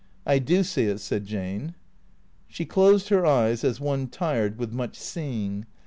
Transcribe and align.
"I 0.25 0.39
do 0.39 0.63
see 0.63 0.85
it," 0.85 0.99
said 0.99 1.27
Jane. 1.27 1.75
She 2.47 2.65
closed 2.65 3.09
her 3.09 3.23
eyes 3.23 3.63
as 3.63 3.79
one 3.79 4.07
tired 4.07 4.57
with 4.57 4.73
much 4.73 4.97
seeing. 4.97 5.67